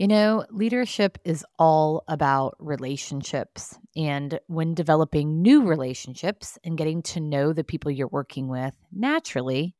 [0.00, 3.78] You know, leadership is all about relationships.
[3.94, 9.74] And when developing new relationships and getting to know the people you're working with, naturally,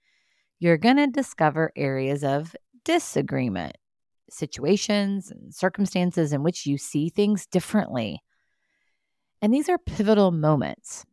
[0.59, 2.55] you're going to discover areas of
[2.85, 3.79] disagreement,
[4.29, 8.21] situations and circumstances in which you see things differently.
[9.41, 11.07] And these are pivotal moments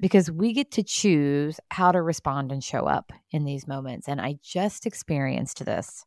[0.00, 4.08] because we get to choose how to respond and show up in these moments.
[4.08, 6.06] And I just experienced this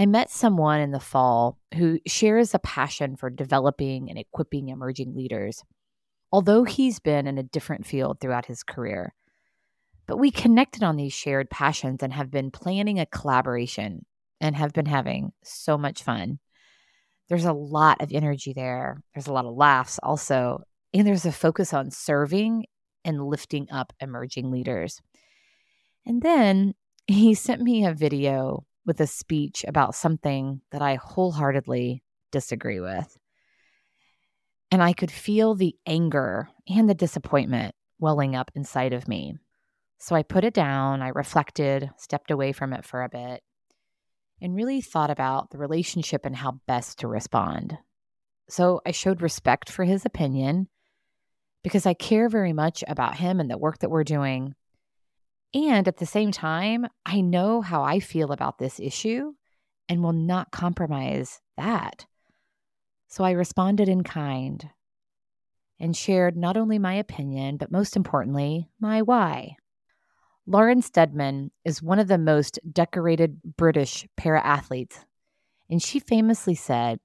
[0.00, 5.14] I met someone in the fall who shares a passion for developing and equipping emerging
[5.14, 5.62] leaders,
[6.32, 9.14] although he's been in a different field throughout his career.
[10.06, 14.06] But we connected on these shared passions and have been planning a collaboration
[14.40, 16.38] and have been having so much fun.
[17.28, 19.02] There's a lot of energy there.
[19.12, 20.62] There's a lot of laughs also.
[20.94, 22.64] And there's a focus on serving
[23.04, 25.02] and lifting up emerging leaders.
[26.06, 26.72] And then
[27.06, 33.16] he sent me a video with a speech about something that I wholeheartedly disagree with.
[34.72, 39.36] And I could feel the anger and the disappointment welling up inside of me.
[40.00, 43.44] So I put it down, I reflected, stepped away from it for a bit,
[44.42, 47.78] and really thought about the relationship and how best to respond.
[48.48, 50.66] So I showed respect for his opinion
[51.62, 54.56] because I care very much about him and the work that we're doing.
[55.52, 59.32] And at the same time, I know how I feel about this issue
[59.88, 62.06] and will not compromise that.
[63.08, 64.70] So I responded in kind
[65.80, 69.56] and shared not only my opinion, but most importantly, my why.
[70.46, 75.04] Lauren Steadman is one of the most decorated British para athletes,
[75.68, 77.00] and she famously said,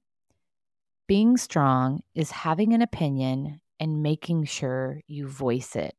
[1.07, 5.95] Being strong is having an opinion and making sure you voice it.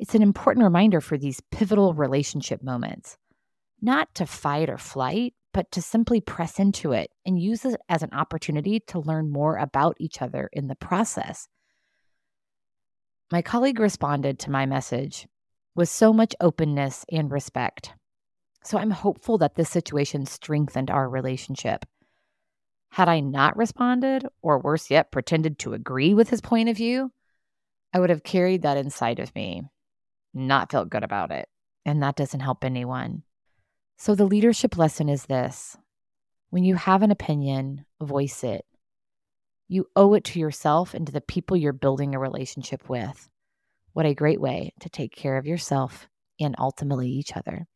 [0.00, 3.18] It's an important reminder for these pivotal relationship moments,
[3.82, 8.02] not to fight or flight, but to simply press into it and use it as
[8.02, 11.48] an opportunity to learn more about each other in the process.
[13.30, 15.28] My colleague responded to my message
[15.74, 17.92] with so much openness and respect.
[18.64, 21.84] So I'm hopeful that this situation strengthened our relationship.
[22.92, 27.12] Had I not responded, or worse yet, pretended to agree with his point of view,
[27.92, 29.64] I would have carried that inside of me
[30.34, 31.48] not felt good about it.
[31.84, 33.22] And that doesn't help anyone.
[33.96, 35.76] So the leadership lesson is this
[36.50, 38.64] when you have an opinion, voice it.
[39.68, 43.28] You owe it to yourself and to the people you're building a relationship with.
[43.92, 46.08] What a great way to take care of yourself
[46.40, 47.66] and ultimately each other.